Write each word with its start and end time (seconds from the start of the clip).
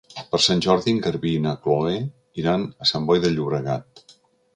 Per 0.29 0.37
Sant 0.43 0.61
Jordi 0.65 0.93
en 0.93 1.01
Garbí 1.07 1.33
i 1.39 1.41
na 1.43 1.51
Chloé 1.65 1.99
iran 2.45 2.65
a 2.85 2.89
Sant 2.93 3.07
Boi 3.11 3.23
de 3.27 3.31
Llobregat. 3.35 4.03